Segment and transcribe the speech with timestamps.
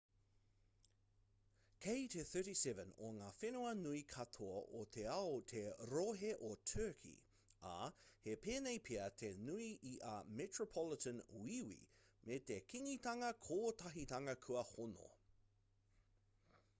[1.85, 7.19] kei te 37 o ngā whenua nui katoa o te ao te rohe o turkey
[7.73, 7.75] ā
[8.25, 11.79] he pēnei pea te nui i a metropolitan wīwi
[12.31, 15.09] me te kingitanga kotahitanga kua hono